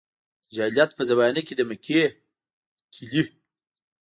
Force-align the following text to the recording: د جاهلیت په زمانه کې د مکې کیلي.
د 0.47 0.49
جاهلیت 0.55 0.91
په 0.97 1.03
زمانه 1.09 1.41
کې 1.47 1.53
د 1.57 1.61
مکې 1.69 2.01
کیلي. 2.95 3.23